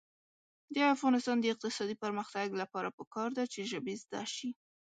د 0.73 0.75
افغانستان 0.95 1.37
د 1.39 1.45
اقتصادي 1.53 1.95
پرمختګ 2.03 2.47
لپاره 2.61 2.95
پکار 2.97 3.29
ده 3.37 3.43
چې 3.53 3.69
ژبې 3.71 3.93
زده 4.03 4.23
شي. 4.35 4.49